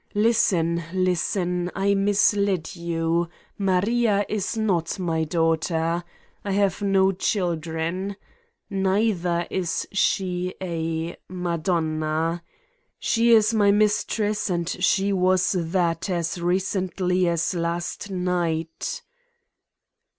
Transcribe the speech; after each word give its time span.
Listen! 0.15 0.81
Listen! 0.95 1.69
I 1.75 1.93
misled 1.93 2.75
you: 2.75 3.29
Maria 3.59 4.25
is 4.27 4.57
not 4.57 4.97
my 4.97 5.25
daughter... 5.25 6.03
I 6.43 6.51
have 6.53 6.81
no 6.81 7.11
chil 7.11 7.55
dren. 7.55 8.15
Neither 8.67 9.45
is 9.51 9.87
she 9.91 10.55
a... 10.59 11.17
Madonna. 11.29 12.41
She 12.97 13.31
is 13.31 13.51
235 13.51 13.51
Satan's 13.51 13.51
Diary 13.51 13.61
my 13.61 13.85
mistress 13.85 14.49
and 14.49 14.83
she 14.83 15.13
was 15.13 15.51
that 15.71 16.09
as 16.09 16.41
recently 16.41 17.27
as 17.27 17.53
last 17.53 18.09
night. 18.09 19.03